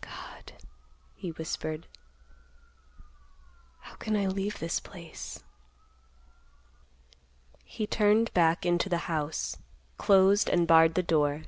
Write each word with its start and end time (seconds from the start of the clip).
"God," 0.00 0.54
he 1.14 1.30
whispered, 1.32 1.86
"how 3.80 3.96
can 3.96 4.16
I 4.16 4.26
leave 4.26 4.58
this 4.58 4.80
place?" 4.80 5.44
He 7.64 7.86
turned 7.86 8.32
back 8.32 8.64
into 8.64 8.88
the 8.88 8.96
house, 9.12 9.58
closed 9.98 10.48
and 10.48 10.66
barred 10.66 10.94
the 10.94 11.02
door. 11.02 11.42